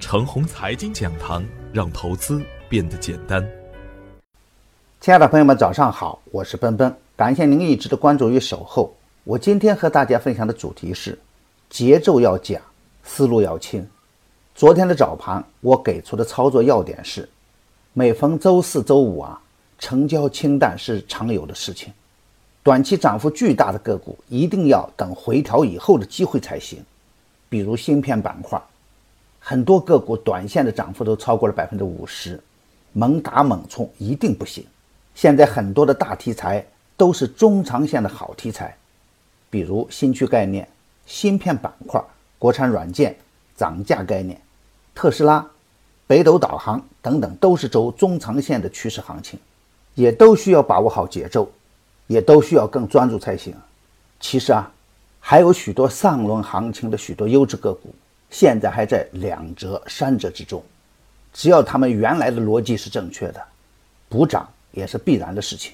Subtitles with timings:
[0.00, 3.46] 程红财经讲堂，让投资变得简单。
[4.98, 8.92] 亲爱的朋友们，早上好，我是奔奔，感谢您一直的关注与守候。
[9.24, 11.16] 我今天和大家分享的主题是：
[11.68, 12.60] 节奏要讲，
[13.04, 13.86] 思路要清。
[14.54, 17.28] 昨天的早盘，我给出的操作要点是：
[17.92, 19.38] 每逢周四周五啊，
[19.78, 21.92] 成交清淡是常有的事情。
[22.62, 26.82] 短期涨幅巨大的个股，一定要等回调以后的机会才行。
[27.50, 28.60] 比如芯片板块。
[29.40, 32.40] 很多个股短线的涨幅都超过了百分之五十，
[32.92, 34.64] 猛打猛冲一定不行。
[35.14, 36.64] 现在很多的大题材
[36.96, 38.76] 都是中长线的好题材，
[39.48, 40.68] 比如新区概念、
[41.06, 42.00] 芯片板块、
[42.38, 43.16] 国产软件、
[43.56, 44.40] 涨价概念、
[44.94, 45.44] 特斯拉、
[46.06, 49.38] 北斗导航等等，都是走中长线的趋势行情，
[49.94, 51.50] 也都需要把握好节奏，
[52.06, 53.54] 也都需要更专注才行。
[54.20, 54.70] 其实啊，
[55.18, 57.94] 还有许多上轮行情的许多优质个股。
[58.30, 60.62] 现在还在两折、三折之中，
[61.32, 63.42] 只要他们原来的逻辑是正确的，
[64.08, 65.72] 补涨也是必然的事情。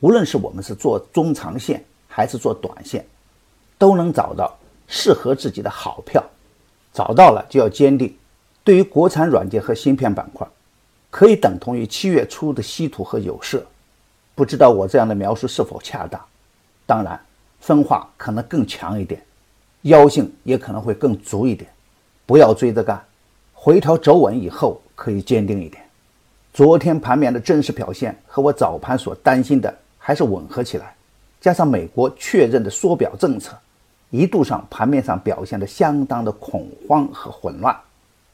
[0.00, 3.04] 无论是我们是做中长线还是做短线，
[3.78, 6.24] 都能找到适合自己的好票。
[6.92, 8.14] 找到了就要坚定。
[8.64, 10.46] 对于国产软件和芯片板块，
[11.10, 13.64] 可以等同于七月初的稀土和有色。
[14.34, 16.20] 不知道我这样的描述是否恰当？
[16.86, 17.18] 当然，
[17.60, 19.24] 分化可能更强一点。
[19.82, 21.68] 腰性也可能会更足一点，
[22.24, 23.02] 不要追着干，
[23.52, 25.82] 回调走稳以后可以坚定一点。
[26.52, 30.94] 昨天盘面的真实表现和我早盘所担心的还是吻合起来，
[31.40, 33.56] 加上美国确认的缩表政策，
[34.10, 37.76] 一度上盘面上表现的相当的恐慌和混乱，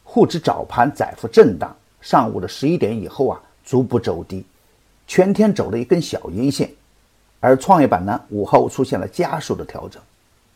[0.04, 4.44] 沪指早盘窄幅震荡，上午的十一点以后啊逐步走低，
[5.06, 6.68] 全天走了一根小阴线，
[7.40, 10.02] 而创业板呢午后出现了加速的调整。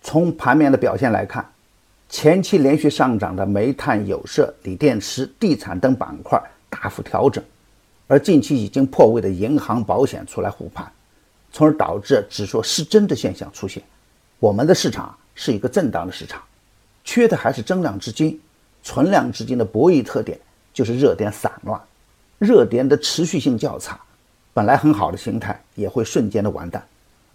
[0.03, 1.49] 从盘面的表现来看，
[2.09, 7.43] 前期连续上涨的煤炭、有色、锂电池、地产等板块大幅调整，
[8.09, 10.91] 而近期已经破位的银行、保险出来护盘，
[11.53, 13.83] 从而导致指数失真的现象出现。
[14.41, 16.43] 我们的市场是一个震荡的市场，
[17.05, 18.39] 缺的还是增量资金。
[18.85, 20.37] 存量资金的博弈特点
[20.73, 21.81] 就是热点散乱，
[22.41, 23.97] 热点的持续性较差，
[24.53, 26.85] 本来很好的形态也会瞬间的完蛋。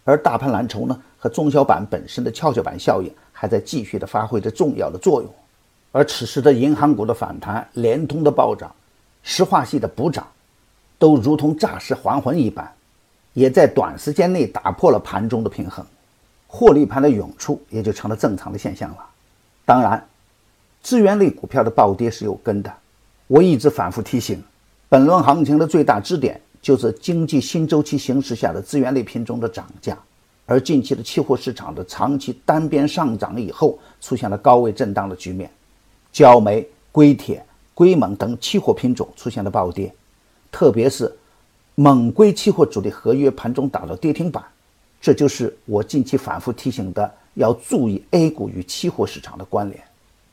[0.03, 5.33] 而大盘蓝筹呢，和中小板本身的跷跷板效应还在继续的发挥着重要的作用，
[5.91, 8.73] 而此时的银行股的反弹、联通的暴涨、
[9.23, 10.25] 石化系的补涨，
[11.00, 12.72] 都如同诈尸还魂一般，
[13.33, 15.85] 也在短时间内打破了盘中的平衡，
[16.47, 18.97] 获利盘的涌出也就成了正常的现象了。
[19.66, 20.07] 当然，
[20.81, 22.72] 资源类股票的暴跌是有根的，
[23.27, 24.44] 我一直反复提醒，
[24.88, 26.39] 本轮行情的最大支点。
[26.59, 29.97] 就是经济新周期形势下的资源类品种的涨价，
[30.47, 35.51] 而近期的期货市场的长期单边上涨以后，出现了高位震荡的局面，
[36.11, 39.93] 焦煤、硅铁、硅锰等期货品种出现了暴跌，
[40.49, 41.13] 特别是
[41.75, 44.43] 锰硅期货主力合约盘中打到跌停板，
[45.01, 49.83] 这就是我近期反复提醒的，要注意 A 股与期货市场的关联。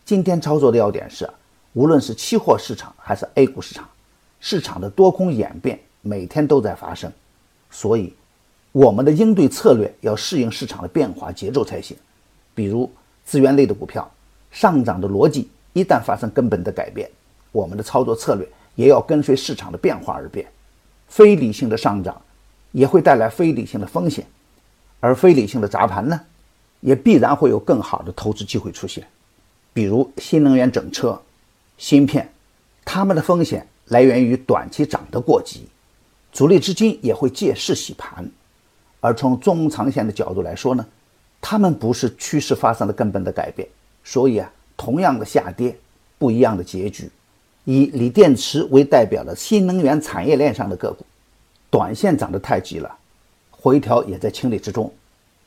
[0.05, 1.29] 今天操作的要点是，
[1.73, 3.89] 无论是期货市场还是 A 股市场，
[4.39, 5.79] 市场的多空演变。
[6.07, 7.11] 每天都在发生，
[7.71, 8.13] 所以
[8.75, 11.97] 我们的应对策略要适应市场的变化节奏才行。
[12.57, 12.91] 比如
[13.25, 14.11] 资源类的股票
[14.51, 17.09] 上涨的逻辑一旦发生根本的改变，
[17.53, 20.45] 我们的操作策略也要跟随市场的变化而变。
[21.07, 22.21] 非理性的上涨
[22.73, 24.27] 也会带来非理性的风险，
[24.99, 26.21] 而非理性的砸盘呢，
[26.81, 29.07] 也必然会有更好的投资机会出现。
[29.73, 31.23] 比如新能源整车、
[31.79, 32.29] 芯片，
[32.85, 35.69] 它们的风险来源于短期涨得过急。
[36.33, 38.29] 主力资金也会借势洗盘，
[39.05, 40.87] 而从中长线的角度来说呢，
[41.39, 43.69] 他们不是趋势发生了根本的改变，
[44.03, 45.77] 所以啊，同样的下跌，
[46.17, 47.11] 不一样的结局。
[47.65, 51.05] 以锂电池为代表的新能源产业链上的个股，
[51.69, 52.97] 短线涨得太急了，
[53.51, 54.91] 回调也在情理之中；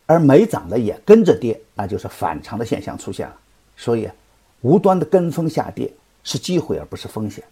[0.06, 3.35] 而没涨的也跟着跌，那就是反常的现象出现了。
[3.75, 4.07] 所以，
[4.62, 5.91] 无端的跟风下跌
[6.23, 7.43] 是机会而不是风险。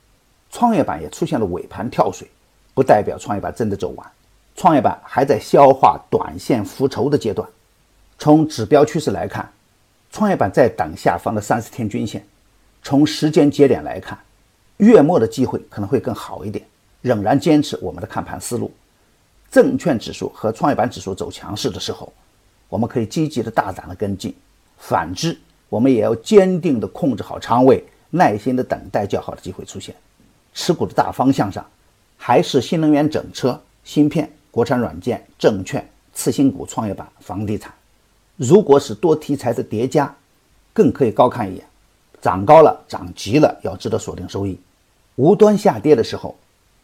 [0.52, 2.28] 创业板也出现了尾盘跳水。
[2.76, 4.08] 不代表创业板真的走完，
[4.56, 7.48] 创业板还在消化短线浮筹的阶段。
[8.18, 9.52] 从指标趋势来看，
[10.12, 12.26] 创业板在等下方的三十天均线。
[12.82, 14.18] 从时间节点来看，
[14.78, 16.66] 月末的机会可能会更好一点。
[17.02, 18.72] 仍然坚持我们的看盘思路。
[19.52, 22.12] 证券指数和创业板指数走强势的时候，
[22.70, 24.32] 我们可以积极的大胆的跟进；
[24.78, 25.38] 反之，
[25.70, 29.94] 我们也要坚定的控制好仓位，耐心的等待较好的机会出现。
[30.54, 31.64] 持股的大方向上。
[32.18, 37.74] 还是新能源整车、芯片、国产软件、证券、次新股、创业板、房地产。
[38.38, 40.16] 如果是多题材的叠加，
[40.72, 41.66] 更可以高看一眼。
[42.22, 44.58] 涨高了、涨急了，要值得锁定收益。
[45.16, 46.34] 无端下跌的时候，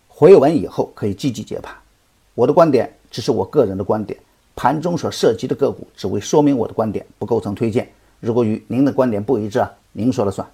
[0.10, 1.74] 回稳以后可以积极接盘。
[2.36, 4.20] 我的观点只是我个人的观点，
[4.54, 7.90] 盘中所涉及的个股只为说明我的观点，不构成推荐。
[8.20, 10.46] 如果与您的观点不一致啊，您说了算。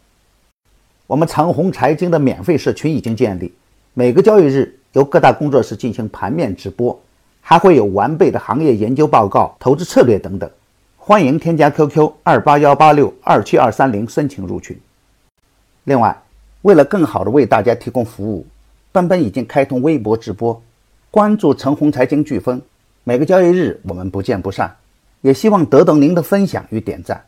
[1.08, 3.52] 我们长虹财经的免费社群已经建立，
[3.96, 6.98] 每个交易日由各大工作室进行盘面直播，
[7.49, 10.51] 还会有完备的行业研究报告、投资策略等等。
[10.97, 14.77] 欢迎添加 QQ 二八幺八六二七二三零申请入群。
[15.85, 16.21] 另外，
[16.63, 18.45] 为了更好的为大家提供服务，
[18.91, 20.61] 奔奔已经开通微博直播，
[21.09, 22.61] 关注陈红财经飓风，
[23.05, 24.75] 每个交易日我们不见不散。
[25.21, 27.23] 也希望得到您的分享与点赞。